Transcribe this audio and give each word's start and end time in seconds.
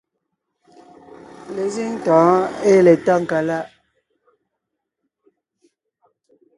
Lezíŋ 1.55 1.91
tɔ̌ɔn 2.05 2.39
ée 2.69 2.79
le 2.85 2.93
Tákaláʼ; 3.05 3.67